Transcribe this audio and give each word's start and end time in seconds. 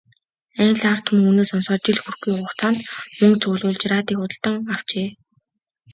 Америкийн 0.61 0.89
ард 0.91 1.03
түмэн 1.05 1.25
үүнийг 1.27 1.47
сонсоод 1.49 1.81
жил 1.85 1.99
хүрэхгүй 2.01 2.33
хугацаанд 2.35 2.79
мөнгө 3.19 3.37
цуглуулж, 3.41 3.81
радийг 3.91 4.19
худалдан 4.21 4.55
авчээ. 4.73 5.09